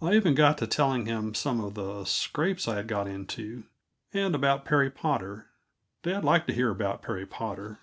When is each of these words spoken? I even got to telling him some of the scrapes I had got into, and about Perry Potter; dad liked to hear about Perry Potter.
I 0.00 0.14
even 0.14 0.36
got 0.36 0.58
to 0.58 0.66
telling 0.68 1.06
him 1.06 1.34
some 1.34 1.58
of 1.60 1.74
the 1.74 2.04
scrapes 2.04 2.68
I 2.68 2.76
had 2.76 2.86
got 2.86 3.08
into, 3.08 3.64
and 4.12 4.32
about 4.36 4.64
Perry 4.64 4.92
Potter; 4.92 5.48
dad 6.04 6.24
liked 6.24 6.46
to 6.46 6.54
hear 6.54 6.70
about 6.70 7.02
Perry 7.02 7.26
Potter. 7.26 7.80